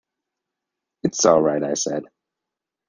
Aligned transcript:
"It's 1.03 1.25
all 1.25 1.43
right," 1.43 1.61
I 1.63 1.75
said. 1.75 2.05